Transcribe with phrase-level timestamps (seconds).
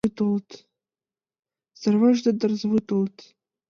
[1.79, 3.17] Сарваш ден Тарзывуй толыт.